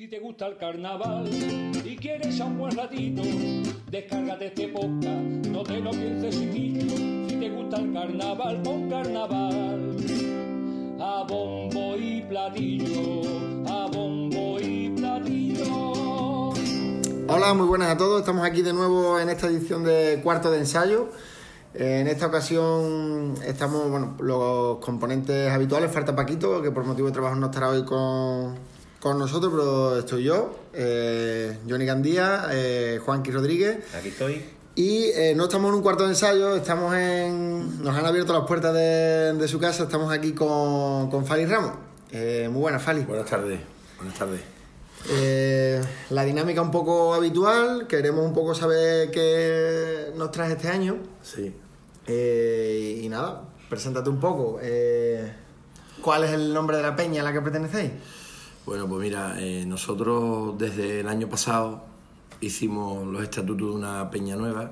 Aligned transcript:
Si 0.00 0.08
te 0.08 0.18
gusta 0.18 0.46
el 0.46 0.56
carnaval 0.56 1.28
y 1.84 1.94
quieres 1.94 2.40
a 2.40 2.46
un 2.46 2.56
buen 2.56 2.74
ratito, 2.74 3.20
descárgate 3.90 4.46
este 4.46 4.68
podcast, 4.68 5.46
no 5.48 5.62
te 5.62 5.78
lo 5.78 5.90
pienses 5.90 6.40
chiquillo. 6.40 7.28
Si 7.28 7.36
te 7.36 7.50
gusta 7.50 7.76
el 7.76 7.92
carnaval, 7.92 8.62
pon 8.62 8.88
carnaval. 8.88 9.96
A 10.98 11.26
bombo 11.28 11.96
y 11.98 12.22
platillo, 12.22 13.20
a 13.68 13.88
bombo 13.88 14.58
y 14.58 14.88
platillo. 14.88 16.48
Hola, 17.28 17.52
muy 17.52 17.66
buenas 17.66 17.90
a 17.90 17.98
todos. 17.98 18.20
Estamos 18.20 18.46
aquí 18.46 18.62
de 18.62 18.72
nuevo 18.72 19.20
en 19.20 19.28
esta 19.28 19.48
edición 19.48 19.84
de 19.84 20.22
Cuarto 20.24 20.50
de 20.50 20.60
Ensayo. 20.60 21.10
En 21.74 22.06
esta 22.06 22.26
ocasión 22.26 23.34
estamos, 23.44 23.90
bueno, 23.90 24.16
los 24.18 24.78
componentes 24.78 25.52
habituales. 25.52 25.92
Falta 25.92 26.16
Paquito, 26.16 26.62
que 26.62 26.70
por 26.70 26.86
motivo 26.86 27.08
de 27.08 27.12
trabajo 27.12 27.36
no 27.36 27.48
estará 27.48 27.68
hoy 27.68 27.84
con, 27.84 28.56
con 29.00 29.18
nosotros, 29.18 29.50
pero 29.52 29.98
estoy 29.98 30.24
yo, 30.24 30.54
eh, 30.72 31.58
Johnny 31.68 31.86
Gandía, 31.86 32.46
eh, 32.50 33.00
Juanqui 33.04 33.30
Rodríguez. 33.30 33.78
Aquí 33.94 34.08
estoy. 34.08 34.44
Y 34.74 35.06
eh, 35.14 35.34
no 35.34 35.44
estamos 35.44 35.70
en 35.70 35.74
un 35.76 35.82
cuarto 35.82 36.04
de 36.04 36.10
ensayo, 36.10 36.54
estamos 36.54 36.94
en. 36.94 37.82
Nos 37.82 37.96
han 37.96 38.06
abierto 38.06 38.32
las 38.32 38.46
puertas 38.46 38.72
de, 38.72 39.32
de 39.32 39.48
su 39.48 39.58
casa, 39.58 39.84
estamos 39.84 40.12
aquí 40.12 40.32
con, 40.32 41.10
con 41.10 41.26
Fali 41.26 41.46
Ramos. 41.46 41.72
Eh, 42.12 42.48
muy 42.50 42.60
buenas, 42.60 42.82
Fali. 42.82 43.02
Buenas 43.04 43.28
tardes. 43.28 43.60
Buenas 43.98 44.18
tardes. 44.18 44.40
Eh, 45.08 45.80
la 46.10 46.24
dinámica 46.24 46.60
un 46.60 46.70
poco 46.70 47.14
habitual, 47.14 47.86
queremos 47.86 48.24
un 48.24 48.34
poco 48.34 48.54
saber 48.54 49.10
qué 49.10 50.12
nos 50.16 50.30
traes 50.30 50.52
este 50.52 50.68
año. 50.68 50.98
Sí. 51.22 51.54
Eh, 52.06 53.00
y 53.02 53.08
nada, 53.08 53.42
preséntate 53.68 54.10
un 54.10 54.20
poco. 54.20 54.58
Eh, 54.62 55.32
¿Cuál 56.02 56.24
es 56.24 56.32
el 56.32 56.52
nombre 56.52 56.76
de 56.76 56.82
la 56.82 56.94
peña 56.96 57.22
a 57.22 57.24
la 57.24 57.32
que 57.32 57.40
pertenecéis? 57.40 57.92
Bueno, 58.66 58.86
pues 58.86 59.00
mira, 59.00 59.40
eh, 59.40 59.64
nosotros 59.66 60.56
desde 60.58 61.00
el 61.00 61.08
año 61.08 61.28
pasado 61.28 61.82
hicimos 62.42 63.06
los 63.06 63.22
estatutos 63.22 63.70
de 63.70 63.74
una 63.74 64.10
peña 64.10 64.36
nueva 64.36 64.70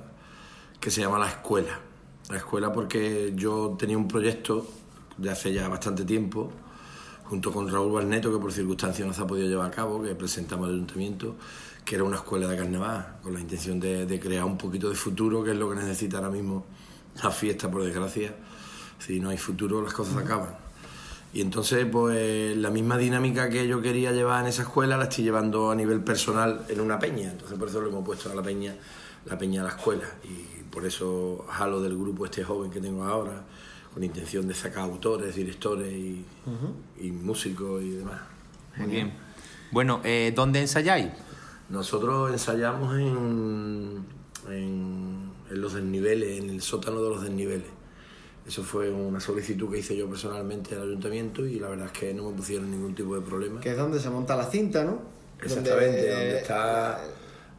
que 0.79 0.91
se 0.91 1.01
llama 1.01 1.19
La 1.19 1.29
Escuela. 1.29 1.81
La 2.29 2.37
Escuela 2.37 2.71
porque 2.71 3.33
yo 3.35 3.77
tenía 3.79 3.97
un 3.97 4.07
proyecto 4.07 4.67
de 5.17 5.31
hace 5.31 5.55
ya 5.55 5.69
bastante 5.69 6.05
tiempo, 6.05 6.53
junto 7.25 7.51
con 7.51 7.71
Raúl 7.73 7.93
Barneto, 7.93 8.31
que 8.31 8.39
por 8.39 8.53
circunstancias 8.53 9.09
no 9.09 9.15
se 9.15 9.23
ha 9.23 9.27
podido 9.27 9.49
llevar 9.49 9.69
a 9.69 9.75
cabo, 9.75 10.03
que 10.03 10.15
presentamos 10.15 10.69
al 10.69 10.75
ayuntamiento, 10.75 11.37
que 11.85 11.95
era 11.95 12.05
una 12.05 12.17
escuela 12.17 12.47
de 12.47 12.59
carnaval, 12.59 13.17
con 13.23 13.33
la 13.33 13.41
intención 13.41 13.81
de, 13.81 14.05
de 14.05 14.21
crear 14.21 14.45
un 14.45 14.59
poquito 14.59 14.91
de 14.91 14.97
futuro, 14.97 15.43
que 15.43 15.53
es 15.53 15.57
lo 15.57 15.71
que 15.71 15.77
necesita 15.77 16.19
ahora 16.19 16.31
mismo 16.31 16.67
la 17.23 17.31
fiesta, 17.31 17.71
por 17.71 17.83
desgracia. 17.83 18.37
Si 18.99 19.19
no 19.19 19.31
hay 19.31 19.39
futuro, 19.39 19.81
las 19.83 19.95
cosas 19.95 20.17
acaban. 20.19 20.68
Y 21.33 21.43
entonces, 21.43 21.87
pues 21.91 22.57
la 22.57 22.71
misma 22.71 22.97
dinámica 22.97 23.51
que 23.51 23.69
yo 23.69 23.83
quería 23.83 24.13
llevar 24.13 24.43
en 24.43 24.49
esa 24.49 24.63
escuela 24.63 24.97
la 24.97 25.05
estoy 25.05 25.25
llevando 25.25 25.71
a 25.71 25.75
nivel 25.75 26.01
personal 26.01 26.65
en 26.69 26.81
una 26.81 26.99
peña. 26.99 27.31
Entonces, 27.33 27.59
por 27.59 27.69
eso 27.69 27.83
le 27.83 27.89
hemos 27.89 28.05
puesto 28.05 28.31
a 28.33 28.35
la 28.35 28.43
peña 28.43 28.75
la 29.27 29.37
peña 29.37 29.61
a 29.61 29.65
la 29.65 29.71
escuela. 29.71 30.05
Y 30.25 30.63
por 30.65 30.87
eso 30.87 31.45
jalo 31.49 31.81
del 31.81 31.97
grupo 31.97 32.25
este 32.25 32.45
joven 32.45 32.71
que 32.71 32.81
tengo 32.81 33.05
ahora, 33.05 33.45
con 33.93 34.03
intención 34.03 34.47
de 34.49 34.55
sacar 34.55 34.85
autores, 34.85 35.35
directores 35.35 35.93
y, 35.93 36.25
y 37.01 37.11
músicos 37.11 37.83
y 37.83 37.91
demás. 37.91 38.21
Muy 38.77 38.89
bien. 38.89 39.13
Bueno, 39.71 40.01
eh, 40.05 40.33
¿dónde 40.35 40.61
ensayáis? 40.61 41.09
Nosotros 41.69 42.33
ensayamos 42.33 42.97
en, 42.97 44.05
en, 44.49 45.31
en 45.51 45.61
los 45.61 45.75
desniveles, 45.75 46.41
en 46.41 46.51
el 46.51 46.63
sótano 46.63 47.03
de 47.03 47.11
los 47.11 47.23
desniveles. 47.23 47.67
Eso 48.49 48.63
fue 48.63 48.91
una 48.91 49.21
solicitud 49.21 49.71
que 49.71 49.79
hice 49.81 49.95
yo 49.95 50.09
personalmente 50.09 50.75
al 50.75 50.83
ayuntamiento 50.83 51.45
y 51.47 51.61
la 51.61 51.69
verdad 51.69 51.87
es 51.93 51.93
que 51.93 52.15
no 52.15 52.31
me 52.31 52.37
pusieron 52.37 52.71
ningún 52.71 52.95
tipo 52.95 53.15
de 53.15 53.21
problema. 53.21 53.61
Que 53.61 53.73
es 53.73 53.77
donde 53.77 54.01
se 54.01 54.09
monta 54.09 54.35
la 54.37 54.47
cinta, 54.51 54.83
¿no? 54.85 55.03
Exactamente, 55.43 56.09
donde, 56.09 56.11
Donde- 56.25 56.39
está, 56.39 57.05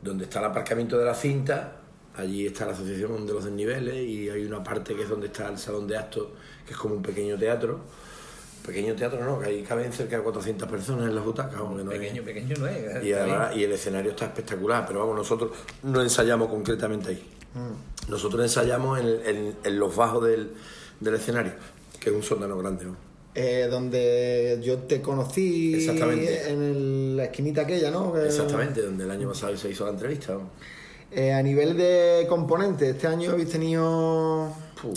donde 0.02 0.24
está 0.26 0.40
el 0.40 0.46
aparcamiento 0.46 0.98
de 0.98 1.06
la 1.06 1.14
cinta, 1.14 1.76
allí 2.18 2.48
está 2.48 2.66
la 2.66 2.72
asociación 2.74 3.26
de 3.28 3.34
los 3.34 3.46
desniveles 3.46 3.96
y 3.98 4.30
hay 4.32 4.44
una 4.46 4.64
parte 4.64 4.96
que 4.96 5.04
es 5.04 5.10
donde 5.10 5.28
está 5.28 5.48
el 5.48 5.60
salón 5.60 5.88
de 5.88 5.96
actos, 5.96 6.28
que 6.66 6.74
es 6.74 6.78
como 6.78 6.96
un 6.96 7.04
pequeño 7.04 7.38
teatro. 7.38 7.80
Pequeño 8.66 8.96
teatro 8.96 9.24
no, 9.24 9.40
que 9.40 9.46
ahí 9.48 9.62
caben 9.64 9.94
cerca 9.94 10.18
de 10.18 10.24
400 10.24 10.68
personas 10.68 11.08
en 11.08 11.16
las 11.16 11.24
butacas, 11.24 11.56
aunque 11.60 11.84
no 11.84 11.92
es- 11.92 12.00
Pequeño, 12.00 12.24
pequeño 12.24 12.56
no 12.60 12.68
es. 12.68 13.06
y, 13.06 13.14
además- 13.14 13.56
y 13.56 13.64
el 13.64 13.72
escenario 13.74 14.12
está 14.12 14.26
espectacular, 14.26 14.86
pero 14.88 15.00
vamos, 15.02 15.16
nosotros 15.16 15.52
no 15.84 16.02
ensayamos 16.02 16.50
concretamente 16.50 17.10
ahí. 17.10 17.24
Nosotros 18.08 18.42
ensayamos 18.44 19.00
en, 19.00 19.08
en- 19.26 19.56
en 19.64 19.80
los 19.80 19.96
bajos 19.96 20.24
del, 20.26 20.52
del 21.00 21.16
escenario, 21.16 21.54
que 22.00 22.10
es 22.10 22.16
un 22.16 22.24
sótano 22.24 22.58
grande. 22.58 22.86
¿no? 22.86 22.96
Eh, 23.36 23.68
donde 23.70 24.60
yo 24.64 24.80
te 24.80 25.02
conocí 25.02 25.76
Exactamente. 25.76 26.50
en 26.52 26.62
el- 26.64 27.18
la 27.18 27.26
esquinita 27.26 27.62
aquella, 27.62 27.92
¿no? 27.92 28.18
Exactamente, 28.18 28.82
donde 28.82 29.04
el 29.04 29.12
año 29.12 29.30
pasado 29.30 29.56
se 29.58 29.70
hizo 29.70 29.86
la 29.86 29.92
entrevista. 29.92 30.34
¿no? 30.34 30.50
Eh, 31.12 31.32
a 31.34 31.42
nivel 31.42 31.76
de 31.78 32.26
componentes, 32.30 32.90
este 32.96 33.08
año 33.08 33.32
habéis 33.32 33.50
tenido 33.50 34.52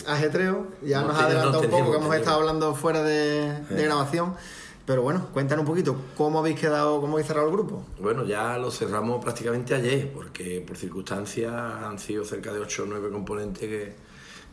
ajetreo, 0.07 0.67
ya 0.83 1.01
No 1.03 1.09
nos 1.09 1.19
ha 1.19 1.27
adelantado 1.27 1.53
no 1.63 1.69
un 1.69 1.71
poco 1.71 1.91
que 1.93 1.97
hemos 1.99 2.15
estado 2.17 2.37
hablando 2.41 2.75
fuera 2.75 3.03
de, 3.03 3.53
de 3.69 3.83
Eh. 3.83 3.85
grabación, 3.85 4.35
pero 4.85 5.03
bueno, 5.03 5.29
cuéntanos 5.33 5.63
un 5.63 5.69
poquito, 5.69 5.97
¿cómo 6.17 6.41
habéis 6.41 6.59
quedado, 6.59 7.01
cómo 7.01 7.15
habéis 7.15 7.29
cerrado 7.29 7.49
el 7.49 7.53
grupo? 7.53 7.87
Bueno, 8.01 8.25
ya 8.25 8.59
lo 8.59 8.71
cerramos 8.71 9.23
prácticamente 9.23 9.75
ayer, 9.75 10.13
porque 10.13 10.61
por 10.61 10.77
circunstancias 10.77 11.53
han 11.53 11.99
sido 11.99 12.25
cerca 12.25 12.53
de 12.53 12.59
8 12.59 12.83
o 12.83 12.87
9 12.87 13.11
componentes 13.11 13.61
que 13.61 13.95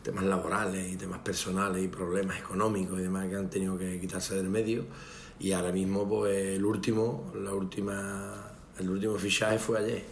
temas 0.03 0.23
laborales 0.25 0.94
y 0.94 0.95
temas 0.97 1.19
personales 1.19 1.84
y 1.84 1.88
problemas 1.88 2.40
económicos 2.40 3.00
y 3.00 3.03
demás 3.03 3.28
que 3.28 3.35
han 3.35 3.50
tenido 3.50 3.78
que 3.78 4.00
quitarse 4.00 4.35
del 4.35 4.50
medio. 4.50 4.85
Y 5.40 5.51
ahora 5.53 5.72
mismo, 5.72 6.07
pues 6.07 6.57
el 6.57 6.66
último, 6.66 7.31
la 7.35 7.53
última, 7.53 8.51
el 8.78 8.90
último 8.90 9.16
fichaje 9.16 9.57
fue 9.57 9.79
ayer, 9.79 10.03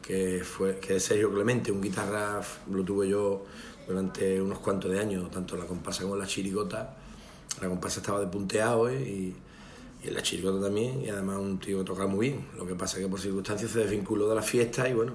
que 0.00 0.42
fue 0.44 0.78
que 0.78 0.98
Sergio 0.98 1.32
Clemente, 1.32 1.70
un 1.70 1.80
guitarra, 1.80 2.40
lo 2.70 2.82
tuve 2.82 3.08
yo 3.08 3.44
durante 3.86 4.40
unos 4.40 4.58
cuantos 4.58 4.90
de 4.90 4.98
años, 4.98 5.30
tanto 5.30 5.56
la 5.56 5.66
comparsa 5.66 6.02
como 6.02 6.16
la 6.16 6.26
chirigota. 6.26 6.96
La 7.60 7.68
comparsa 7.68 8.00
estaba 8.00 8.18
de 8.18 8.26
punteado 8.26 8.88
¿eh? 8.88 9.00
y, 9.02 9.36
y 10.02 10.08
en 10.08 10.14
la 10.14 10.22
chirigota 10.22 10.60
también, 10.64 11.00
y 11.02 11.08
además 11.08 11.38
un 11.38 11.58
tío 11.58 11.78
que 11.78 11.84
toca 11.84 12.06
muy 12.06 12.30
bien. 12.30 12.46
Lo 12.56 12.66
que 12.66 12.74
pasa 12.74 12.96
es 12.98 13.04
que 13.04 13.10
por 13.10 13.20
circunstancias 13.20 13.70
se 13.70 13.80
desvinculó 13.80 14.28
de 14.28 14.34
la 14.34 14.42
fiesta 14.42 14.88
y 14.88 14.94
bueno, 14.94 15.12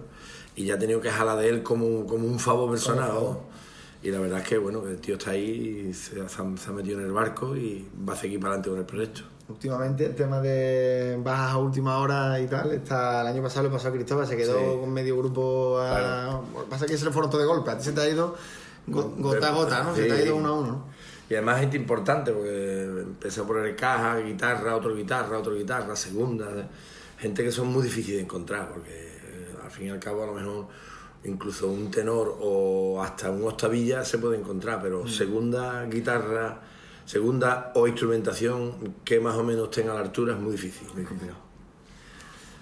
y 0.56 0.66
ya 0.66 0.76
ha 0.76 0.80
tenido 0.80 1.02
que 1.02 1.10
jalar 1.12 1.38
de 1.38 1.50
él 1.50 1.64
como, 1.64 2.06
como 2.06 2.26
un 2.26 2.40
favor 2.40 2.70
personal. 2.72 3.12
Y 4.04 4.12
la 4.12 4.20
verdad 4.20 4.40
es 4.40 4.48
que 4.48 4.58
bueno, 4.60 4.82
que 4.84 4.92
el 4.92 4.98
tío 5.02 5.16
está 5.16 5.32
ahí, 5.32 5.92
se, 5.94 6.22
ha, 6.22 6.30
se 6.30 6.42
ha 6.42 6.72
metido 6.72 7.00
en 7.00 7.06
el 7.08 7.12
barco 7.12 7.56
y 7.58 7.86
va 8.08 8.14
a 8.14 8.16
seguir 8.16 8.40
para 8.40 8.52
adelante 8.54 8.70
con 8.70 8.80
el 8.80 8.86
proyecto. 8.86 9.22
Últimamente 9.50 10.06
el 10.06 10.14
tema 10.16 10.40
de 10.40 11.18
bajas 11.24 11.52
a 11.54 11.58
última 11.58 11.98
hora 12.00 12.40
y 12.40 12.48
tal, 12.48 12.72
está, 12.72 13.22
el 13.22 13.28
año 13.28 13.42
pasado 13.42 13.68
le 13.68 13.74
pasó 13.74 13.88
a 13.88 13.92
Cristóbal, 13.92 14.28
se 14.28 14.38
quedó 14.38 14.58
Sí. 14.60 14.80
con 14.82 14.92
medio 14.94 15.18
grupo 15.18 15.80
a... 15.80 15.90
Claro. 16.00 16.44
Pasa 16.70 16.86
que 16.86 16.98
se 16.98 17.06
le 17.06 17.12
fueron 17.12 17.32
todo 17.32 17.42
de 17.42 17.48
golpe, 17.48 17.72
a 17.72 17.78
ti 17.78 17.86
se 17.86 17.92
te 17.94 18.02
ha 18.02 18.10
ido 18.10 18.36
go- 18.88 19.14
gota 19.18 19.48
a 19.48 19.52
gota, 19.52 19.84
¿no? 19.84 19.96
Se 19.96 20.06
te 20.06 20.12
ha 20.14 20.22
ido 20.24 20.36
uno 20.36 20.50
a 20.50 20.54
uno, 20.54 20.68
¿no? 20.68 20.86
Y 21.30 21.34
además 21.34 21.60
gente 21.60 21.78
importante, 21.78 22.32
porque 22.32 22.84
empecé 22.84 23.42
a 23.42 23.44
poner 23.44 23.76
caja, 23.76 24.18
guitarra, 24.18 24.76
otro 24.76 24.96
guitarra, 24.96 25.38
otro 25.38 25.56
guitarra, 25.56 25.96
segunda. 25.96 26.70
Gente 27.18 27.44
que 27.44 27.52
son 27.52 27.68
muy 27.68 27.84
difíciles 27.84 28.18
de 28.18 28.24
encontrar, 28.24 28.70
porque 28.70 28.92
eh, 28.92 29.56
al 29.64 29.70
fin 29.70 29.88
y 29.88 29.90
al 29.90 30.00
cabo 30.00 30.24
a 30.24 30.28
lo 30.28 30.34
mejor 30.34 30.68
incluso 31.24 31.68
un 31.68 31.92
tenor 31.92 32.38
o 32.40 33.02
hasta 33.02 33.30
un 33.32 33.44
octavilla 33.44 34.06
se 34.06 34.18
puede 34.18 34.38
encontrar, 34.38 34.82
pero 34.82 35.08
segunda 35.08 35.86
guitarra, 35.86 36.62
segunda 37.06 37.72
o 37.76 37.88
instrumentación 37.88 38.96
que 39.04 39.20
más 39.20 39.36
o 39.36 39.44
menos 39.44 39.70
tenga 39.72 39.94
la 39.94 40.02
altura 40.02 40.34
es 40.34 40.40
muy 40.40 40.52
difícil. 40.52 40.88
Muy 40.94 41.04
complicado. 41.04 41.47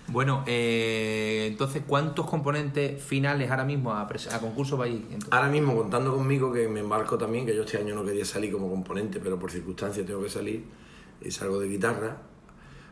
Bueno, 0.07 0.43
eh, 0.45 1.47
entonces, 1.49 1.81
¿cuántos 1.85 2.27
componentes 2.27 3.01
finales 3.03 3.49
ahora 3.49 3.63
mismo 3.63 3.91
a, 3.93 4.01
a 4.03 4.39
concurso 4.39 4.77
vais? 4.77 4.95
Entonces, 4.95 5.29
Ahora 5.31 5.49
mismo 5.49 5.75
contando 5.75 6.15
conmigo 6.15 6.53
que 6.53 6.67
me 6.67 6.81
embarco 6.81 7.17
también, 7.17 7.45
que 7.45 7.55
yo 7.55 7.63
este 7.63 7.77
año 7.77 7.95
no 7.95 8.05
quería 8.05 8.25
salir 8.25 8.51
como 8.51 8.69
componente, 8.69 9.19
pero 9.19 9.39
por 9.39 9.51
circunstancias 9.51 10.05
tengo 10.05 10.21
que 10.21 10.29
salir 10.29 10.63
y 11.21 11.31
salgo 11.31 11.59
de 11.59 11.69
guitarra, 11.69 12.17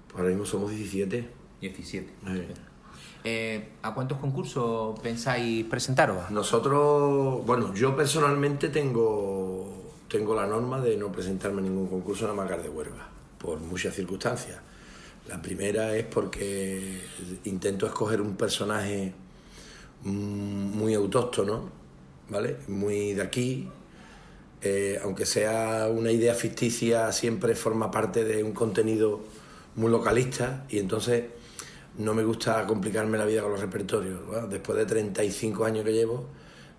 pues 0.08 0.18
ahora 0.18 0.30
mismo 0.30 0.46
somos 0.46 0.72
17. 0.72 1.30
17. 1.62 2.14
Eh, 2.28 2.54
Eh, 3.26 3.70
¿A 3.84 3.94
cuántos 3.94 4.18
concursos 4.18 5.00
pensáis 5.00 5.64
presentaros? 5.66 6.30
Nosotros, 6.30 7.46
bueno, 7.46 7.74
yo 7.74 7.96
personalmente 7.96 8.68
tengo, 8.68 9.94
tengo 10.10 10.36
la 10.36 10.46
norma 10.46 10.82
de 10.82 10.98
no 10.98 11.10
presentarme 11.10 11.62
a 11.62 11.64
ningún 11.64 11.88
concurso 11.88 12.26
en 12.26 12.36
la 12.36 12.44
Macar 12.44 12.62
de 12.62 12.70
Huelva, 12.70 13.08
por 13.38 13.60
muchas 13.60 13.96
circunstancias. 13.96 14.60
La 15.28 15.42
primera 15.42 15.96
es 15.96 16.06
porque 16.06 17.00
intento 17.46 17.86
escoger 17.86 18.20
un 18.20 18.36
personaje 18.36 19.14
muy 20.04 20.94
autóctono, 20.94 21.70
¿vale? 22.30 22.58
Muy 22.68 23.14
de 23.14 23.22
aquí. 23.22 23.70
Eh, 24.62 25.00
aunque 25.04 25.26
sea 25.26 25.88
una 25.90 26.12
idea 26.12 26.34
ficticia, 26.34 27.12
siempre 27.12 27.56
forma 27.56 27.90
parte 27.92 28.24
de 28.24 28.44
un 28.44 28.54
contenido 28.54 29.22
muy 29.76 29.90
localista 29.90 30.66
y 30.70 30.80
entonces 30.80 31.26
no 31.98 32.14
me 32.14 32.24
gusta 32.24 32.66
complicarme 32.66 33.18
la 33.18 33.26
vida 33.26 33.42
con 33.42 33.52
los 33.52 33.62
repertorios. 33.62 34.20
Después 34.50 34.78
de 34.78 34.86
35 34.86 35.66
años 35.66 35.86
que 35.86 35.94
llevo, 35.94 36.28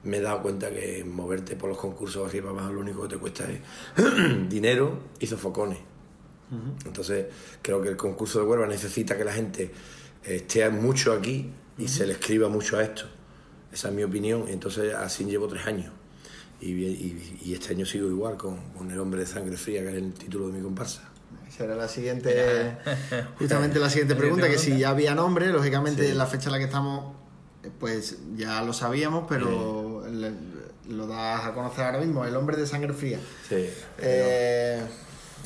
me 0.02 0.18
he 0.18 0.20
dado 0.20 0.42
cuenta 0.42 0.70
que 0.70 1.04
moverte 1.04 1.56
por 1.56 1.70
los 1.70 1.78
concursos 1.78 2.26
arriba 2.28 2.50
abajo 2.50 2.72
lo 2.72 2.80
único 2.80 3.02
que 3.02 3.08
te 3.08 3.16
cuesta 3.16 3.44
es 3.50 3.60
dinero 4.48 4.98
y 5.18 5.26
sofocones. 5.26 5.93
Entonces, 6.86 7.26
creo 7.62 7.82
que 7.82 7.88
el 7.88 7.96
concurso 7.96 8.38
de 8.40 8.46
Huelva 8.46 8.66
necesita 8.66 9.16
que 9.16 9.24
la 9.24 9.32
gente 9.32 9.72
esté 10.22 10.68
mucho 10.70 11.12
aquí 11.12 11.50
y 11.78 11.88
se 11.88 12.06
le 12.06 12.12
escriba 12.14 12.48
mucho 12.48 12.76
a 12.78 12.82
esto. 12.84 13.04
Esa 13.72 13.88
es 13.88 13.94
mi 13.94 14.04
opinión. 14.04 14.44
Entonces, 14.48 14.94
así 14.94 15.24
llevo 15.24 15.48
tres 15.48 15.66
años. 15.66 15.90
Y, 16.60 16.70
y- 16.70 17.38
y 17.44 17.52
este 17.54 17.74
año 17.74 17.84
sigo 17.84 18.08
igual 18.08 18.36
con, 18.36 18.56
con 18.72 18.90
El 18.90 18.98
hombre 19.00 19.20
de 19.20 19.26
sangre 19.26 19.56
fría, 19.56 19.82
que 19.82 19.88
es 19.88 19.94
el 19.96 20.12
título 20.12 20.46
de 20.48 20.52
mi 20.54 20.62
comparsa. 20.62 21.02
Esa 21.48 21.64
era 21.64 21.74
la 21.74 21.88
siguiente, 21.88 22.76
justamente 23.38 23.78
la 23.80 23.90
siguiente 23.90 24.14
pregunta, 24.16 24.48
que 24.48 24.58
si 24.58 24.78
ya 24.78 24.90
había 24.90 25.14
nombre, 25.14 25.48
lógicamente 25.48 26.08
en 26.10 26.16
la 26.18 26.26
fecha 26.26 26.46
en 26.46 26.52
la 26.52 26.58
que 26.58 26.64
estamos, 26.64 27.14
pues 27.80 28.18
ya 28.36 28.62
lo 28.62 28.72
sabíamos, 28.72 29.26
pero 29.28 30.06
le- 30.08 30.64
lo 30.88 31.06
das 31.06 31.44
a 31.46 31.52
conocer 31.54 31.84
ahora 31.84 31.98
mismo, 31.98 32.24
el 32.24 32.36
hombre 32.36 32.56
de 32.56 32.66
sangre 32.66 32.92
fría. 32.92 33.18
Sí. 33.48 33.66
Eh, 33.98 34.80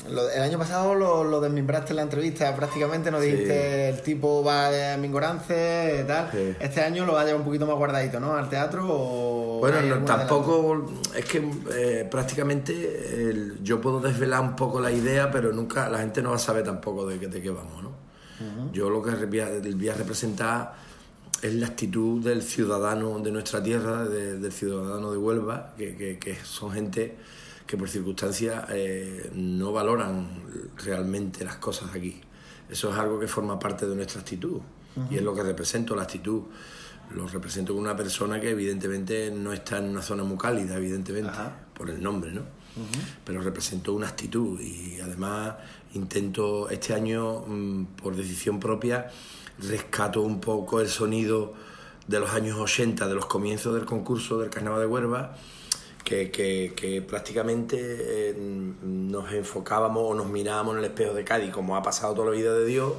lo- 0.09 0.29
el 0.29 0.41
año 0.41 0.57
pasado 0.57 0.95
lo, 0.95 1.23
lo 1.23 1.41
desmembraste 1.41 1.91
en 1.91 1.97
la 1.97 2.01
entrevista, 2.03 2.55
prácticamente 2.55 3.11
nos 3.11 3.21
Sí. 3.23 3.31
dijiste 3.31 3.89
el 3.89 4.01
tipo 4.01 4.43
va 4.43 4.69
de 4.71 4.97
Mingorance, 4.97 6.03
tal. 6.07 6.29
Sí. 6.31 6.55
Este 6.59 6.81
año 6.81 7.05
lo 7.05 7.13
va 7.13 7.21
a 7.21 7.25
llevar 7.25 7.39
un 7.41 7.45
poquito 7.45 7.65
más 7.67 7.75
guardadito, 7.75 8.19
¿no? 8.19 8.35
Al 8.35 8.49
teatro 8.49 8.85
o... 8.89 9.59
Bueno, 9.59 9.81
no, 9.81 10.05
tampoco, 10.05 10.91
es 11.15 11.25
que 11.25 11.43
eh, 11.73 12.07
prácticamente 12.09 13.29
el- 13.29 13.59
yo 13.63 13.81
puedo 13.81 13.99
desvelar 13.99 14.41
un 14.41 14.55
poco 14.55 14.79
la 14.79 14.91
idea, 14.91 15.29
pero 15.31 15.51
nunca 15.51 15.89
la 15.89 15.99
gente 15.99 16.21
no 16.21 16.29
va 16.29 16.35
a 16.37 16.39
saber 16.39 16.63
tampoco 16.63 17.05
de, 17.07 17.19
qué- 17.19 17.27
de 17.27 17.41
qué 17.41 17.49
vamos, 17.49 17.83
¿no? 17.83 17.89
Yo 18.71 18.89
lo 18.89 19.03
que 19.03 19.11
voy 19.25 19.39
a, 19.41 19.49
voy 19.75 19.89
a 19.89 19.93
representar 19.95 20.73
es 21.41 21.53
la 21.55 21.67
actitud 21.67 22.23
del 22.23 22.41
ciudadano 22.41 23.19
de 23.19 23.31
nuestra 23.31 23.61
tierra, 23.61 24.05
de- 24.05 24.37
del 24.39 24.51
ciudadano 24.53 25.11
de 25.11 25.17
Huelva, 25.17 25.73
que, 25.77 25.95
que- 25.97 26.17
que 26.19 26.35
son 26.43 26.71
gente 26.71 27.17
que 27.69 27.77
por 27.77 27.87
circunstancias 27.87 28.65
eh, 28.69 29.29
no 29.35 29.71
valoran 29.71 30.27
realmente 30.83 31.45
las 31.45 31.57
cosas 31.57 31.93
aquí. 31.93 32.19
Eso 32.67 32.91
es 32.91 32.97
algo 32.97 33.19
que 33.19 33.27
forma 33.27 33.59
parte 33.59 33.85
de 33.85 33.95
nuestra 33.95 34.21
actitud 34.21 34.59
y 35.11 35.17
es 35.17 35.21
lo 35.21 35.35
que 35.35 35.43
represento, 35.43 35.95
la 35.95 36.01
actitud. 36.01 36.41
Lo 37.13 37.27
represento 37.27 37.75
con 37.75 37.83
una 37.83 37.95
persona 37.95 38.41
que 38.41 38.49
evidentemente 38.49 39.29
no 39.29 39.53
está 39.53 39.77
en 39.77 39.85
una 39.85 40.01
zona 40.01 40.23
muy 40.23 40.35
cálida, 40.35 40.77
evidentemente, 40.77 41.31
por 41.75 41.91
el 41.91 42.01
nombre, 42.01 42.31
¿no? 42.31 42.41
Pero 43.23 43.39
represento 43.39 43.93
una 43.93 44.07
actitud 44.07 44.59
y 44.59 44.99
además 44.99 45.53
intento 45.93 46.71
este 46.71 46.95
año, 46.95 47.43
mm, 47.45 47.85
por 48.01 48.15
decisión 48.15 48.59
propia, 48.59 49.11
rescato 49.59 50.23
un 50.23 50.41
poco 50.41 50.81
el 50.81 50.87
sonido 50.87 51.53
de 52.07 52.19
los 52.19 52.31
años 52.31 52.57
80, 52.57 53.07
de 53.07 53.13
los 53.13 53.27
comienzos 53.27 53.75
del 53.75 53.85
concurso 53.85 54.39
del 54.39 54.49
Carnaval 54.49 54.79
de 54.79 54.87
Huelva, 54.87 55.35
que, 56.03 56.31
que- 56.31 56.73
que 56.75 57.01
prácticamente 57.01 57.77
eh, 57.79 58.35
nos 58.37 59.31
enfocábamos 59.33 60.03
o 60.03 60.13
nos 60.13 60.27
mirábamos 60.27 60.73
en 60.73 60.79
el 60.79 60.85
espejo 60.85 61.13
de 61.13 61.23
Cádiz, 61.23 61.51
como 61.51 61.75
ha 61.75 61.83
pasado 61.83 62.13
toda 62.15 62.27
la 62.31 62.37
vida 62.37 62.53
de 62.53 62.65
Dios, 62.65 62.93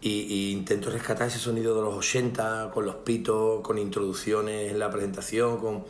y, 0.00 0.10
y 0.22 0.52
intento 0.52 0.90
rescatar 0.90 1.28
ese 1.28 1.38
sonido 1.38 1.74
de 1.74 1.82
los 1.82 1.94
80, 1.94 2.70
con 2.72 2.84
los 2.86 2.96
pitos, 2.96 3.60
con 3.62 3.78
introducciones 3.78 4.70
en 4.72 4.78
la 4.78 4.90
presentación, 4.90 5.58
con... 5.58 5.84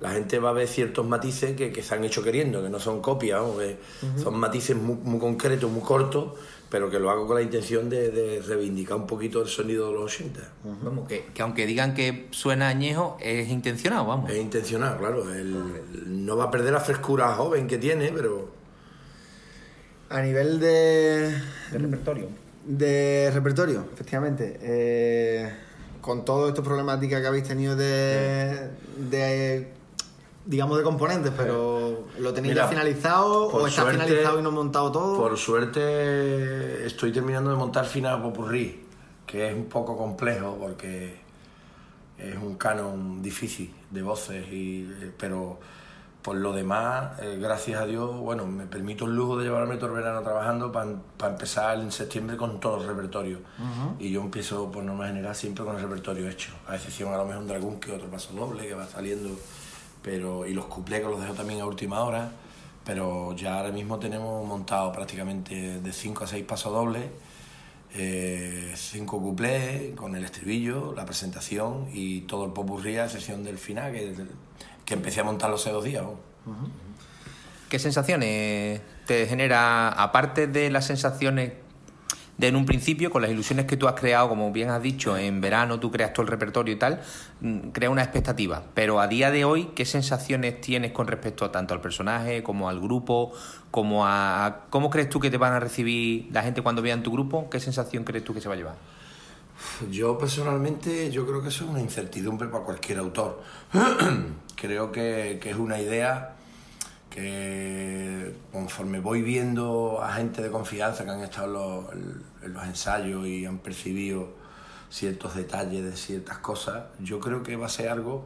La 0.00 0.12
gente 0.12 0.38
va 0.38 0.50
a 0.50 0.52
ver 0.52 0.66
ciertos 0.66 1.06
matices 1.06 1.54
que, 1.54 1.72
que 1.72 1.82
se 1.82 1.94
han 1.94 2.04
hecho 2.04 2.22
queriendo, 2.22 2.62
que 2.62 2.70
no 2.70 2.80
son 2.80 3.02
copias, 3.02 3.42
que 3.58 3.76
son 4.22 4.38
matices 4.38 4.74
muy, 4.76 4.96
muy 4.96 5.20
concretos, 5.20 5.70
muy 5.70 5.82
cortos, 5.82 6.32
pero 6.70 6.88
que 6.88 6.98
lo 6.98 7.10
hago 7.10 7.26
con 7.26 7.36
la 7.36 7.42
intención 7.42 7.90
de, 7.90 8.10
de 8.10 8.40
reivindicar 8.40 8.96
un 8.96 9.06
poquito 9.06 9.42
el 9.42 9.48
sonido 9.48 9.88
de 9.88 9.94
los 9.94 10.04
80. 10.04 10.40
Vamos, 10.82 11.08
que, 11.08 11.26
que 11.34 11.42
aunque 11.42 11.66
digan 11.66 11.94
que 11.94 12.28
suena 12.30 12.68
añejo, 12.68 13.18
es 13.20 13.48
intencionado, 13.50 14.06
vamos. 14.06 14.30
Es 14.30 14.38
intencional, 14.38 14.96
claro. 14.96 15.24
no 16.06 16.36
va 16.36 16.44
a 16.44 16.50
perder 16.50 16.72
la 16.72 16.80
frescura 16.80 17.34
joven 17.34 17.66
que 17.66 17.76
tiene, 17.76 18.10
pero 18.14 18.50
A 20.08 20.22
nivel 20.22 20.60
de... 20.60 21.34
De 21.72 21.78
repertorio. 21.78 22.28
De 22.64 23.30
repertorio, 23.34 23.84
efectivamente. 23.92 24.58
Eh, 24.62 25.50
con 26.00 26.24
todas 26.24 26.50
estas 26.50 26.64
problemáticas 26.64 27.20
que 27.20 27.26
habéis 27.26 27.44
tenido 27.44 27.76
de, 27.76 28.70
de, 29.10 29.68
digamos, 30.44 30.78
de 30.78 30.84
componentes, 30.84 31.32
pero 31.36 32.06
¿lo 32.18 32.32
tenéis 32.32 32.54
Mira, 32.54 32.64
ya 32.64 32.68
finalizado 32.68 33.46
o 33.48 33.66
está 33.66 33.82
suerte- 33.82 34.04
finalizado 34.04 34.40
y 34.40 34.42
no 34.42 34.50
montado 34.50 34.90
todo? 34.90 35.16
por 35.16 35.36
suerte 35.36 36.86
estoy 36.86 37.12
terminando 37.12 37.50
de 37.50 37.56
montar 37.56 37.84
Final 37.84 38.22
Popurrí, 38.22 38.84
que 39.26 39.48
es 39.48 39.54
un 39.54 39.66
poco 39.66 39.96
complejo 39.96 40.56
porque 40.58 41.20
es 42.18 42.36
un 42.36 42.54
canon 42.56 43.22
difícil 43.22 43.72
de 43.90 44.02
voces, 44.02 44.46
y, 44.52 44.82
eh, 45.00 45.12
pero 45.18 45.58
por 46.22 46.36
lo 46.36 46.52
demás, 46.52 47.18
eh, 47.22 47.38
gracias 47.40 47.80
a 47.80 47.86
Dios, 47.86 48.14
bueno, 48.18 48.44
me 48.46 48.66
permito 48.66 49.06
el 49.06 49.16
lujo 49.16 49.38
de 49.38 49.44
llevarme 49.44 49.76
todo 49.76 49.86
el 49.86 49.96
verano 49.96 50.20
trabajando 50.20 50.70
para 50.70 51.32
empezar 51.32 51.78
en 51.80 51.90
septiembre 51.90 52.36
con 52.36 52.60
todo 52.60 52.82
el 52.82 52.86
repertorio. 52.88 53.38
Y 53.98 54.10
yo 54.10 54.20
empiezo 54.20 54.70
por 54.70 54.84
norma 54.84 55.06
general 55.06 55.34
siempre 55.34 55.64
con 55.64 55.76
el 55.76 55.82
repertorio 55.82 56.28
hecho, 56.28 56.50
a 56.68 56.76
excepción 56.76 57.12
a 57.14 57.16
lo 57.16 57.24
mejor 57.24 57.40
un 57.42 57.48
dragón 57.48 57.80
que 57.80 57.92
otro 57.92 58.08
paso 58.10 58.34
doble 58.34 58.68
que 58.68 58.74
va 58.74 58.86
saliendo, 58.86 59.30
pero 60.02 60.46
y 60.46 60.54
los 60.54 60.66
cuplés 60.66 61.00
que 61.00 61.08
los 61.08 61.20
dejo 61.20 61.34
también 61.34 61.60
a 61.60 61.66
última 61.66 62.00
hora, 62.00 62.32
pero 62.84 63.34
ya 63.36 63.58
ahora 63.58 63.72
mismo 63.72 63.98
tenemos 63.98 64.46
montado 64.46 64.92
prácticamente 64.92 65.80
de 65.80 65.92
5 65.92 66.24
a 66.24 66.26
6 66.26 66.44
pasos 66.44 66.72
dobles 66.72 67.04
eh, 67.92 68.72
cinco 68.76 69.20
cuplés 69.20 69.96
con 69.96 70.14
el 70.14 70.24
estribillo, 70.24 70.94
la 70.94 71.04
presentación 71.04 71.88
y 71.92 72.20
todo 72.22 72.44
el 72.44 72.52
popurrí 72.52 72.96
a 72.98 73.06
excepción 73.06 73.42
del 73.42 73.58
final, 73.58 73.92
que, 73.92 74.14
que 74.84 74.94
empecé 74.94 75.20
a 75.20 75.24
montarlo 75.24 75.56
hace 75.56 75.70
dos 75.70 75.84
días. 75.84 76.04
¿Qué 77.68 77.78
sensaciones 77.78 78.80
te 79.06 79.26
genera, 79.26 79.88
aparte 79.88 80.46
de 80.46 80.70
las 80.70 80.86
sensaciones 80.86 81.52
de 82.40 82.48
en 82.48 82.56
un 82.56 82.64
principio, 82.64 83.10
con 83.10 83.20
las 83.20 83.30
ilusiones 83.30 83.66
que 83.66 83.76
tú 83.76 83.86
has 83.86 83.94
creado, 84.00 84.28
como 84.30 84.50
bien 84.50 84.70
has 84.70 84.82
dicho, 84.82 85.16
en 85.18 85.42
verano 85.42 85.78
tú 85.78 85.90
creas 85.90 86.14
todo 86.14 86.22
el 86.22 86.28
repertorio 86.28 86.72
y 86.74 86.78
tal, 86.78 87.00
mm, 87.42 87.58
crea 87.72 87.90
una 87.90 88.02
expectativa. 88.02 88.62
Pero 88.72 88.98
a 88.98 89.06
día 89.08 89.30
de 89.30 89.44
hoy, 89.44 89.70
¿qué 89.74 89.84
sensaciones 89.84 90.60
tienes 90.62 90.92
con 90.92 91.06
respecto 91.06 91.44
a 91.44 91.52
tanto 91.52 91.74
al 91.74 91.82
personaje 91.82 92.42
como 92.42 92.68
al 92.70 92.80
grupo, 92.80 93.32
como 93.70 94.06
a, 94.06 94.46
a- 94.46 94.60
cómo 94.70 94.88
crees 94.88 95.10
tú 95.10 95.20
que 95.20 95.30
te 95.30 95.36
van 95.36 95.52
a 95.52 95.60
recibir 95.60 96.28
la 96.32 96.42
gente 96.42 96.62
cuando 96.62 96.80
vean 96.80 97.02
tu 97.02 97.12
grupo? 97.12 97.50
¿Qué 97.50 97.60
sensación 97.60 98.04
crees 98.04 98.24
tú 98.24 98.32
que 98.32 98.40
se 98.40 98.48
va 98.48 98.54
a 98.54 98.56
llevar? 98.56 98.76
Yo 99.90 100.16
personalmente, 100.16 101.10
yo 101.10 101.26
creo 101.26 101.42
que 101.42 101.48
eso 101.48 101.64
es 101.64 101.70
una 101.70 101.80
incertidumbre 101.80 102.48
para 102.48 102.64
cualquier 102.64 102.98
autor. 102.98 103.42
creo 104.56 104.90
que, 104.92 105.38
que 105.42 105.50
es 105.50 105.56
una 105.56 105.78
idea 105.78 106.36
que 107.10 108.34
conforme 108.52 109.00
voy 109.00 109.20
viendo 109.22 110.00
a 110.00 110.12
gente 110.14 110.42
de 110.42 110.50
confianza 110.50 111.04
que 111.04 111.10
han 111.10 111.20
estado 111.20 111.90
en 111.92 112.24
los, 112.42 112.50
los 112.52 112.64
ensayos 112.64 113.26
y 113.26 113.44
han 113.44 113.58
percibido 113.58 114.28
ciertos 114.88 115.34
detalles 115.34 115.84
de 115.84 115.96
ciertas 115.96 116.38
cosas, 116.38 116.84
yo 117.00 117.20
creo 117.20 117.42
que 117.42 117.56
va 117.56 117.66
a 117.66 117.68
ser 117.68 117.88
algo 117.88 118.24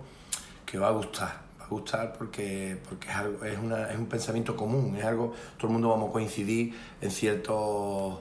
que 0.66 0.78
va 0.78 0.88
a 0.88 0.92
gustar. 0.92 1.44
Va 1.60 1.64
a 1.64 1.68
gustar 1.68 2.12
porque, 2.12 2.80
porque 2.88 3.08
es, 3.08 3.16
algo, 3.16 3.44
es, 3.44 3.58
una, 3.58 3.90
es 3.90 3.98
un 3.98 4.06
pensamiento 4.06 4.54
común, 4.56 4.96
es 4.96 5.04
algo, 5.04 5.34
todo 5.56 5.68
el 5.68 5.72
mundo 5.72 5.88
vamos 5.88 6.10
a 6.10 6.12
coincidir 6.12 6.74
en 7.00 7.10
ciertos 7.10 8.18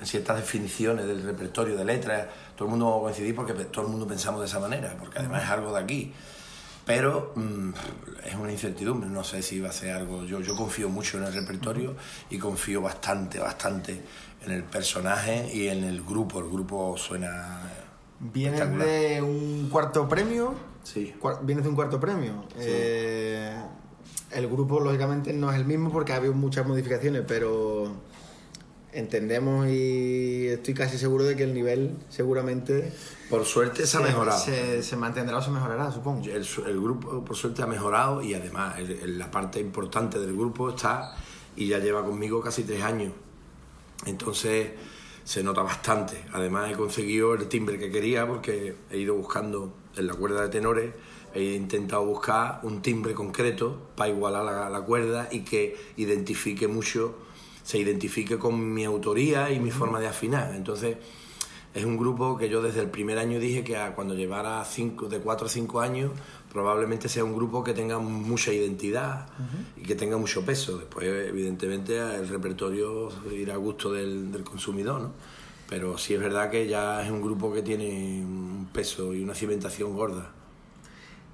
en 0.00 0.06
ciertas 0.06 0.36
definiciones 0.36 1.06
del 1.06 1.22
repertorio 1.22 1.76
de 1.76 1.84
letras, 1.84 2.26
todo 2.56 2.66
el 2.66 2.70
mundo 2.70 2.90
va 2.90 2.96
a 2.96 3.00
coincidir 3.02 3.34
porque 3.34 3.52
todo 3.52 3.84
el 3.84 3.90
mundo 3.90 4.06
pensamos 4.06 4.40
de 4.40 4.46
esa 4.46 4.58
manera, 4.58 4.96
porque 4.98 5.18
además 5.18 5.44
es 5.44 5.50
algo 5.50 5.72
de 5.72 5.80
aquí. 5.80 6.12
Pero 6.84 7.32
mm, 7.34 7.70
es 8.26 8.34
una 8.34 8.52
incertidumbre, 8.52 9.08
no 9.08 9.24
sé 9.24 9.42
si 9.42 9.60
va 9.60 9.70
a 9.70 9.72
ser 9.72 9.92
algo. 9.94 10.24
Yo, 10.24 10.40
yo 10.40 10.54
confío 10.54 10.88
mucho 10.88 11.18
en 11.18 11.24
el 11.24 11.32
repertorio 11.32 11.94
y 12.30 12.38
confío 12.38 12.82
bastante, 12.82 13.38
bastante 13.38 14.02
en 14.44 14.52
el 14.52 14.64
personaje 14.64 15.50
y 15.52 15.68
en 15.68 15.84
el 15.84 16.02
grupo. 16.02 16.40
El 16.40 16.50
grupo 16.50 16.96
suena. 16.98 17.62
¿Vienes 18.20 18.78
de 18.78 19.22
un 19.22 19.68
cuarto 19.70 20.08
premio? 20.08 20.54
Sí. 20.82 21.14
Vienes 21.42 21.64
de 21.64 21.70
un 21.70 21.76
cuarto 21.76 21.98
premio. 21.98 22.44
Eh, 22.58 23.54
el 24.32 24.46
grupo, 24.48 24.80
lógicamente, 24.80 25.32
no 25.32 25.50
es 25.50 25.56
el 25.56 25.64
mismo 25.64 25.90
porque 25.90 26.12
ha 26.12 26.16
habido 26.16 26.34
muchas 26.34 26.66
modificaciones, 26.66 27.22
pero 27.26 27.92
entendemos 28.94 29.66
y 29.68 30.46
estoy 30.48 30.74
casi 30.74 30.96
seguro 30.98 31.24
de 31.24 31.36
que 31.36 31.42
el 31.44 31.52
nivel 31.54 31.96
seguramente 32.08 32.92
Por 33.28 33.44
suerte 33.44 33.86
se 33.86 33.96
ha 33.96 34.00
mejorado. 34.00 34.38
se, 34.38 34.82
se 34.82 34.96
mantendrá 34.96 35.38
o 35.38 35.42
se 35.42 35.50
mejorará, 35.50 35.90
supongo. 35.92 36.24
El, 36.24 36.46
el 36.66 36.80
grupo, 36.80 37.24
por 37.24 37.36
suerte, 37.36 37.62
ha 37.62 37.66
mejorado 37.66 38.22
y 38.22 38.34
además 38.34 38.78
el- 38.78 38.92
el- 38.92 39.18
la 39.18 39.30
parte 39.30 39.60
importante 39.60 40.18
del 40.18 40.32
grupo 40.34 40.70
está 40.70 41.16
y 41.56 41.68
ya 41.68 41.78
lleva 41.78 42.04
conmigo 42.04 42.40
casi 42.40 42.62
tres 42.62 42.82
años. 42.82 43.12
Entonces, 44.06 44.70
se 45.24 45.42
nota 45.42 45.62
bastante. 45.62 46.22
Además 46.32 46.70
he 46.70 46.74
conseguido 46.76 47.34
el 47.34 47.48
timbre 47.48 47.78
que 47.78 47.90
quería 47.90 48.26
porque 48.26 48.76
he 48.90 48.98
ido 48.98 49.14
buscando 49.14 49.72
en 49.96 50.06
la 50.06 50.14
cuerda 50.14 50.42
de 50.42 50.48
tenores, 50.48 50.92
he 51.34 51.54
intentado 51.54 52.04
buscar 52.04 52.60
un 52.62 52.82
timbre 52.82 53.14
concreto 53.14 53.90
para 53.96 54.10
igualar 54.10 54.44
la, 54.44 54.68
la 54.68 54.80
cuerda 54.82 55.28
y 55.32 55.40
que 55.40 55.76
identifique 55.96 56.68
mucho, 56.68 57.16
se 57.64 57.78
identifique 57.78 58.38
con 58.38 58.72
mi 58.72 58.84
autoría 58.84 59.50
y 59.50 59.58
mi 59.58 59.72
forma 59.72 59.98
de 59.98 60.06
afinar. 60.06 60.54
Entonces 60.54 60.96
es 61.74 61.84
un 61.84 61.96
grupo 61.96 62.36
que 62.36 62.48
yo 62.48 62.62
desde 62.62 62.80
el 62.80 62.90
primer 62.90 63.18
año 63.18 63.40
dije 63.40 63.64
que 63.64 63.76
cuando 63.96 64.14
llevara 64.14 64.64
cinco, 64.64 65.08
de 65.08 65.18
4 65.18 65.46
a 65.46 65.50
5 65.50 65.80
años 65.80 66.12
probablemente 66.52 67.08
sea 67.08 67.24
un 67.24 67.34
grupo 67.34 67.64
que 67.64 67.74
tenga 67.74 67.98
mucha 67.98 68.52
identidad 68.52 69.26
y 69.76 69.82
que 69.82 69.96
tenga 69.96 70.16
mucho 70.16 70.44
peso. 70.44 70.78
Después, 70.78 71.04
evidentemente, 71.04 71.98
el 71.98 72.28
repertorio 72.28 73.08
irá 73.32 73.54
a 73.54 73.56
gusto 73.56 73.90
del, 73.92 74.30
del 74.30 74.44
consumidor, 74.44 75.00
¿no? 75.00 75.12
Pero 75.68 75.98
sí 75.98 76.14
es 76.14 76.20
verdad 76.20 76.50
que 76.50 76.68
ya 76.68 77.02
es 77.04 77.10
un 77.10 77.22
grupo 77.22 77.52
que 77.52 77.62
tiene 77.62 78.22
un 78.22 78.68
peso 78.72 79.12
y 79.12 79.22
una 79.22 79.34
cimentación 79.34 79.94
gorda. 79.94 80.30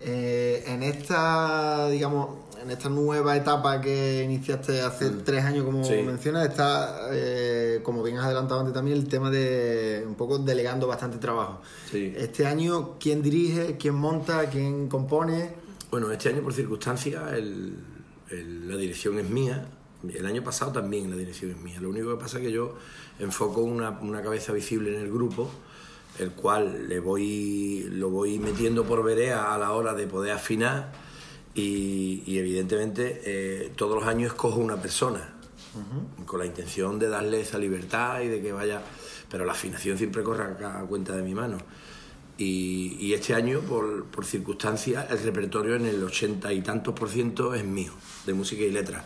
Eh, 0.00 0.64
en 0.66 0.82
esta, 0.82 1.88
digamos, 1.90 2.38
en 2.62 2.70
esta 2.70 2.88
nueva 2.88 3.36
etapa 3.36 3.80
que 3.80 4.22
iniciaste 4.24 4.80
hace 4.82 5.10
tres 5.10 5.44
años, 5.44 5.64
como 5.64 5.84
Sí. 5.84 5.94
mencionas, 6.02 6.48
está, 6.48 7.08
eh, 7.12 7.80
como 7.82 8.02
bien 8.02 8.16
has 8.18 8.24
adelantado 8.26 8.60
antes 8.60 8.74
también, 8.74 8.96
el 8.96 9.08
tema 9.08 9.30
de 9.30 10.04
un 10.06 10.14
poco 10.14 10.38
delegando 10.38 10.86
bastante 10.86 11.18
trabajo. 11.18 11.60
Sí. 11.90 12.12
Este 12.16 12.46
año, 12.46 12.96
¿quién 12.98 13.22
dirige, 13.22 13.76
quién 13.78 13.94
monta, 13.94 14.48
quién 14.50 14.88
compone? 14.88 15.52
Bueno, 15.90 16.10
este 16.12 16.30
año 16.30 16.42
por 16.42 16.52
circunstancias 16.54 17.32
el- 17.34 17.74
el- 18.30 18.68
la 18.68 18.76
dirección 18.76 19.18
es 19.18 19.28
mía. 19.28 19.66
El 20.14 20.24
año 20.24 20.42
pasado 20.42 20.72
también 20.72 21.10
la 21.10 21.16
dirección 21.16 21.50
es 21.50 21.58
mía. 21.58 21.78
Lo 21.80 21.90
único 21.90 22.10
que 22.16 22.22
pasa 22.22 22.38
es 22.38 22.44
que 22.44 22.52
yo 22.52 22.74
enfoco 23.18 23.60
una, 23.62 23.90
una 24.00 24.22
cabeza 24.22 24.52
visible 24.52 24.94
en 24.96 25.02
el 25.02 25.10
grupo, 25.10 25.50
el 26.20 26.32
cual 26.32 26.88
le 26.88 27.00
voy, 27.00 27.88
lo 27.90 28.10
voy 28.10 28.38
metiendo 28.38 28.84
por 28.84 29.02
vereda 29.02 29.54
a 29.54 29.58
la 29.58 29.72
hora 29.72 29.94
de 29.94 30.06
poder 30.06 30.32
afinar 30.32 30.92
y, 31.54 32.22
y 32.26 32.38
evidentemente 32.38 33.22
eh, 33.24 33.72
todos 33.74 33.96
los 33.96 34.04
años 34.06 34.32
escojo 34.32 34.60
una 34.60 34.76
persona 34.76 35.34
con 36.26 36.40
la 36.40 36.46
intención 36.46 36.98
de 36.98 37.08
darle 37.08 37.40
esa 37.40 37.58
libertad 37.58 38.20
y 38.20 38.28
de 38.28 38.40
que 38.42 38.52
vaya... 38.52 38.82
Pero 39.30 39.44
la 39.44 39.52
afinación 39.52 39.96
siempre 39.96 40.24
corre 40.24 40.42
a, 40.64 40.80
cuenta 40.88 41.14
de 41.14 41.22
mi 41.22 41.34
mano. 41.34 41.58
Y, 42.36 42.96
y 42.98 43.14
este 43.14 43.32
año, 43.32 43.60
por, 43.60 44.06
por 44.06 44.24
circunstancias, 44.24 45.06
el 45.08 45.22
repertorio 45.22 45.76
en 45.76 45.86
el 45.86 46.02
ochenta 46.02 46.52
y 46.52 46.62
tantos 46.62 46.94
por 46.94 47.08
ciento 47.08 47.54
es 47.54 47.64
mío, 47.64 47.92
de 48.26 48.34
música 48.34 48.62
y 48.64 48.72
letra. 48.72 49.04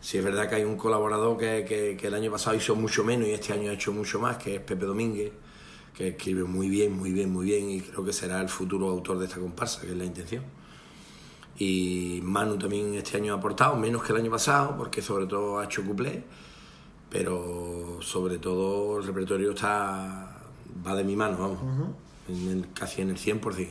Si 0.00 0.16
es 0.16 0.24
verdad 0.24 0.48
que 0.48 0.54
hay 0.54 0.64
un 0.64 0.78
colaborador 0.78 1.36
que, 1.36 1.66
que- 1.68 1.98
que 2.00 2.06
el 2.06 2.14
año 2.14 2.30
pasado 2.30 2.56
hizo 2.56 2.74
mucho 2.76 3.04
menos 3.04 3.28
y 3.28 3.32
este 3.32 3.52
año 3.52 3.70
ha 3.70 3.74
hecho 3.74 3.92
mucho 3.92 4.18
más, 4.20 4.38
que 4.38 4.54
es 4.54 4.60
Pepe 4.62 4.86
Domínguez, 4.86 5.32
que 5.94 6.08
escribe 6.08 6.44
muy 6.44 6.68
bien, 6.68 6.92
muy 6.96 7.12
bien, 7.12 7.32
muy 7.32 7.46
bien 7.46 7.70
y 7.70 7.80
creo 7.80 8.04
que 8.04 8.12
será 8.12 8.40
el 8.40 8.48
futuro 8.48 8.88
autor 8.88 9.18
de 9.18 9.26
esta 9.26 9.38
comparsa, 9.40 9.80
que 9.80 9.88
es 9.90 9.96
la 9.96 10.04
intención. 10.04 10.44
Y 11.58 12.20
Manu 12.22 12.56
también 12.56 12.94
este 12.94 13.16
año 13.16 13.34
ha 13.34 13.38
aportado, 13.38 13.74
menos 13.76 14.02
que 14.04 14.12
el 14.12 14.18
año 14.20 14.30
pasado, 14.30 14.76
porque 14.76 15.02
sobre 15.02 15.26
todo 15.26 15.58
ha 15.58 15.64
hecho 15.64 15.84
cuplé, 15.84 16.22
pero 17.10 17.98
sobre 18.00 18.38
todo 18.38 18.98
el 18.98 19.06
repertorio 19.06 19.50
está 19.50 20.36
va 20.86 20.94
de 20.94 21.02
mi 21.02 21.16
mano, 21.16 21.36
vamos, 21.38 21.58
en 22.28 22.48
el- 22.48 22.72
casi 22.72 23.02
en 23.02 23.10
el 23.10 23.16
100%. 23.18 23.70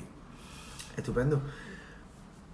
Estupendo. 0.97 1.39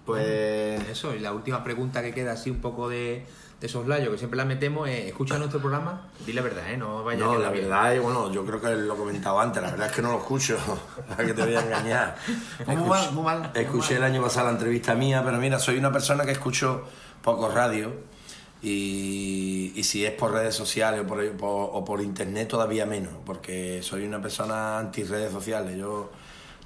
Pues 0.06 0.86
Eso, 0.88 1.14
y 1.14 1.18
la 1.18 1.32
última 1.32 1.64
pregunta 1.64 2.02
que 2.02 2.12
queda 2.12 2.32
así 2.32 2.50
un 2.50 2.60
poco 2.60 2.88
de, 2.88 3.24
de 3.60 3.68
soslayo, 3.68 4.10
que 4.10 4.18
siempre 4.18 4.36
la 4.36 4.44
metemos, 4.44 4.88
es, 4.88 5.06
¿escucha 5.06 5.38
nuestro 5.38 5.58
programa? 5.60 6.08
Di 6.26 6.32
la 6.34 6.42
verdad, 6.42 6.70
¿eh? 6.70 6.76
No 6.76 7.02
vaya 7.02 7.24
a 7.24 7.26
No, 7.26 7.38
la 7.38 7.50
verdad 7.50 7.94
es, 7.94 8.02
bueno, 8.02 8.30
yo 8.32 8.44
creo 8.44 8.60
que 8.60 8.74
lo 8.74 8.94
he 8.94 8.96
comentado 8.96 9.40
antes, 9.40 9.62
la 9.62 9.70
verdad 9.70 9.86
es 9.88 9.92
que 9.94 10.02
no 10.02 10.12
lo 10.12 10.18
escucho, 10.18 10.58
para 11.08 11.24
que 11.24 11.32
te 11.32 11.42
voy 11.44 11.54
a 11.54 11.60
engañar. 11.62 12.16
Muy 12.66 12.76
Escuché- 12.76 12.88
mal, 12.88 13.12
muy 13.12 13.22
mal, 13.24 13.38
muy 13.54 13.62
Escuché 13.62 13.96
el 13.96 14.02
año 14.04 14.22
pasado 14.22 14.46
la 14.48 14.52
entrevista 14.52 14.94
mía, 14.94 15.22
pero 15.24 15.38
mira, 15.38 15.58
soy 15.58 15.78
una 15.78 15.90
persona 15.92 16.24
que 16.26 16.32
escucho 16.32 16.84
poco 17.22 17.48
radio 17.48 17.92
y, 18.62 19.72
y 19.74 19.84
si 19.84 20.04
es 20.04 20.12
por 20.12 20.32
redes 20.32 20.54
sociales 20.54 21.00
o 21.02 21.06
por, 21.06 21.24
por- 21.32 21.70
o 21.72 21.84
por 21.84 22.00
internet 22.00 22.48
todavía 22.48 22.86
menos, 22.86 23.12
porque 23.24 23.80
soy 23.82 24.04
una 24.04 24.20
persona 24.20 24.78
anti 24.78 25.04
redes 25.04 25.32
sociales. 25.32 25.76
Yo 25.76 26.10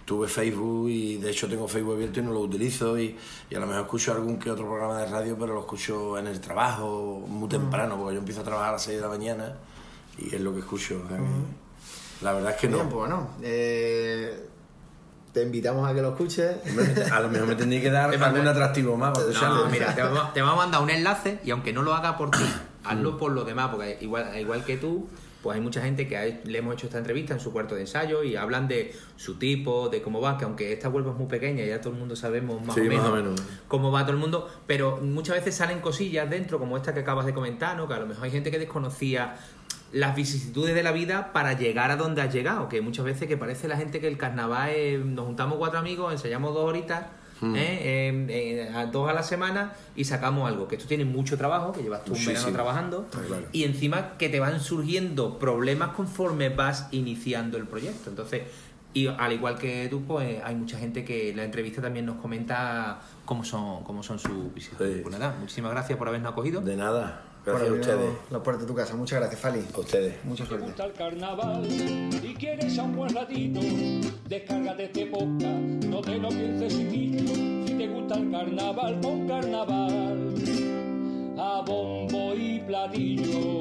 tuve 0.08 0.26
Facebook 0.26 0.88
y 0.88 1.18
de 1.18 1.30
hecho 1.30 1.46
tengo 1.46 1.68
Facebook 1.68 1.96
abierto 1.96 2.20
y 2.20 2.22
no 2.22 2.32
lo 2.32 2.40
utilizo 2.40 2.98
y, 2.98 3.14
y 3.50 3.54
a 3.54 3.60
lo 3.60 3.66
mejor 3.66 3.82
escucho 3.82 4.12
algún 4.12 4.38
que 4.38 4.50
otro 4.50 4.66
programa 4.66 4.98
de 5.00 5.06
radio, 5.06 5.36
pero 5.38 5.52
lo 5.52 5.60
escucho 5.60 6.16
en 6.16 6.26
el 6.26 6.40
trabajo 6.40 7.22
muy 7.28 7.46
temprano, 7.46 7.98
porque 7.98 8.14
yo 8.14 8.20
empiezo 8.20 8.40
a 8.40 8.44
trabajar 8.44 8.70
a 8.70 8.72
las 8.72 8.84
6 8.84 8.96
de 8.96 9.02
la 9.02 9.08
mañana 9.08 9.52
y 10.16 10.34
es 10.34 10.40
lo 10.40 10.54
que 10.54 10.60
escucho. 10.60 11.02
o 11.04 11.08
sea 11.08 11.18
que 11.18 11.24
la 12.22 12.32
verdad 12.32 12.52
es 12.52 12.56
que 12.56 12.68
no. 12.68 12.78
bien, 12.78 12.88
pues 12.88 13.00
bueno, 13.00 13.28
eh, 13.42 14.48
te 15.34 15.42
invitamos 15.42 15.86
a 15.86 15.92
que 15.92 16.00
lo 16.00 16.08
escuches. 16.08 16.56
A 17.12 17.20
lo 17.20 17.28
mejor 17.28 17.46
me 17.46 17.54
tendría 17.54 17.82
que 17.82 17.90
dar 17.90 18.10
algún 18.24 18.48
atractivo 18.48 18.96
más 18.96 19.12
para 19.12 19.28
escucharlo. 19.28 19.66
No, 19.66 19.70
mira, 19.70 19.94
te 19.94 20.02
vamos, 20.02 20.32
te 20.32 20.40
vamos 20.40 20.54
a 20.54 20.62
mandar 20.64 20.82
un 20.82 20.88
enlace 20.88 21.38
y 21.44 21.50
aunque 21.50 21.74
no 21.74 21.82
lo 21.82 21.94
haga 21.94 22.16
por 22.16 22.30
ti, 22.30 22.44
hazlo 22.84 23.18
por 23.18 23.32
los 23.32 23.44
demás, 23.44 23.68
porque 23.70 23.98
igual, 24.00 24.34
igual 24.40 24.64
que 24.64 24.78
tú, 24.78 25.06
pues 25.42 25.54
hay 25.56 25.60
mucha 25.62 25.80
gente 25.82 26.08
que 26.08 26.16
ha- 26.16 26.40
le 26.44 26.58
hemos 26.58 26.74
hecho 26.74 26.86
esta 26.86 26.98
entrevista 26.98 27.32
en 27.34 27.40
su 27.40 27.52
cuarto 27.52 27.74
de 27.74 27.82
ensayo 27.82 28.22
y 28.24 28.34
hablan 28.36 28.66
de 28.68 28.92
su 29.16 29.36
tipo, 29.38 29.88
de 29.88 30.02
cómo 30.02 30.20
va, 30.20 30.36
que 30.36 30.44
aunque 30.44 30.72
esta 30.72 30.88
web 30.88 31.06
es 31.08 31.14
muy 31.16 31.26
pequeña, 31.26 31.64
ya 31.64 31.80
todo 31.80 31.92
el 31.92 31.98
mundo 31.98 32.16
sabemos 32.16 32.60
más, 32.64 32.74
Sí, 32.74 32.80
o, 32.80 32.84
más 32.84 32.92
menos 32.92 33.08
o 33.08 33.14
menos. 33.16 33.42
cómo 33.68 33.92
va 33.92 34.02
todo 34.02 34.12
el 34.12 34.18
mundo, 34.18 34.50
pero 34.66 34.98
muchas 34.98 35.36
veces 35.36 35.54
salen 35.54 35.80
cosillas 35.80 36.28
dentro, 36.28 36.58
como 36.58 36.76
esta 36.76 36.92
que 36.94 37.00
acabas 37.00 37.26
de 37.26 37.34
comentar, 37.34 37.76
¿no? 37.76 37.86
que 37.86 37.94
a 37.94 37.98
lo 38.00 38.06
mejor 38.06 38.24
hay 38.24 38.30
gente 38.30 38.50
que 38.50 38.58
desconocía 38.58 39.36
las 39.92 40.14
vicisitudes 40.14 40.74
de 40.74 40.82
la 40.82 40.92
vida 40.92 41.32
para 41.32 41.54
llegar 41.54 41.90
a 41.90 41.96
donde 41.96 42.20
has 42.20 42.32
llegado, 42.34 42.68
que 42.68 42.80
muchas 42.82 43.04
veces 43.06 43.26
que 43.26 43.36
parece 43.38 43.68
la 43.68 43.76
gente 43.78 44.00
que 44.00 44.08
el 44.08 44.18
carnaval 44.18 44.70
es, 44.70 45.02
nos 45.04 45.24
juntamos 45.24 45.56
cuatro 45.56 45.78
amigos, 45.78 46.12
ensayamos 46.12 46.52
dos 46.52 46.64
horitas, 46.64 47.06
¿eh? 47.42 47.56
Eh, 47.56 48.26
eh, 48.28 48.88
dos 48.92 49.08
a 49.08 49.12
la 49.12 49.22
semana 49.22 49.72
y 49.96 50.04
sacamos 50.04 50.48
algo, 50.48 50.68
que 50.68 50.76
esto 50.76 50.88
tiene 50.88 51.04
mucho 51.04 51.36
trabajo, 51.36 51.72
que 51.72 51.82
llevas 51.82 52.04
tú 52.04 52.14
un 52.14 52.24
verano 52.24 52.52
trabajando, 52.52 53.06
claro. 53.10 53.46
y 53.52 53.64
encima 53.64 54.16
que 54.18 54.28
te 54.28 54.40
van 54.40 54.60
surgiendo 54.60 55.38
problemas 55.38 55.90
conforme 55.90 56.48
vas 56.48 56.88
iniciando 56.90 57.56
el 57.56 57.66
proyecto. 57.66 58.10
Entonces, 58.10 58.42
y 58.94 59.06
al 59.06 59.32
igual 59.32 59.58
que 59.58 59.86
tú, 59.88 60.02
pues 60.04 60.42
hay 60.42 60.54
mucha 60.54 60.78
gente 60.78 61.04
que 61.04 61.30
en 61.30 61.36
la 61.36 61.44
entrevista 61.44 61.82
también 61.82 62.06
nos 62.06 62.16
comenta 62.16 63.00
cómo 63.24 63.44
son, 63.44 63.84
cómo 63.84 64.02
son 64.02 64.18
sus 64.18 64.52
visitas. 64.54 64.88
Sí. 64.88 65.00
Pues 65.02 65.18
nada, 65.18 65.36
muchísimas 65.38 65.72
gracias 65.72 65.98
por 65.98 66.08
habernos 66.08 66.32
acogido. 66.32 66.60
De 66.60 66.76
nada. 66.76 67.22
Gracias 67.44 67.70
a 67.70 67.72
ustedes. 67.72 68.10
La 68.30 68.42
puerta 68.42 68.62
de 68.62 68.66
tu 68.68 68.74
casa. 68.74 68.94
Muchas 68.94 69.20
gracias, 69.20 69.40
Fali. 69.40 69.64
A 69.74 69.78
ustedes. 69.80 70.14
Mucha 70.24 70.36
Si 70.36 70.42
te 70.42 70.48
suerte. 70.48 70.66
gusta 70.66 70.84
el 70.84 70.92
carnaval 70.92 71.66
y 72.22 72.34
quieres 72.34 72.78
a 72.78 72.82
un 72.82 72.96
buen 72.96 73.14
ratito, 73.14 73.60
descárgate 74.28 74.84
este 74.84 75.06
podcast, 75.06 75.84
no 75.86 76.00
te 76.00 76.18
lo 76.18 76.28
pienses 76.28 76.76
chiquillo. 76.76 77.34
Si 77.66 77.74
te 77.74 77.86
gusta 77.88 78.14
el 78.16 78.30
carnaval, 78.30 79.00
pon 79.00 79.26
carnaval. 79.28 80.34
A 81.38 81.62
bombo 81.66 82.34
y 82.34 82.58
platillo, 82.66 83.60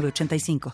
906985. 0.00 0.58